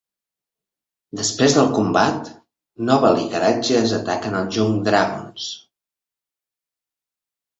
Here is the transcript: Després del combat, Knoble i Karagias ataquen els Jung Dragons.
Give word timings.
Després 1.19 1.57
del 1.57 1.67
combat, 1.73 2.31
Knoble 2.87 3.21
i 3.25 3.27
Karagias 3.33 3.93
ataquen 3.99 4.37
els 4.39 4.57
Jung 4.57 4.79
Dragons. 4.87 5.47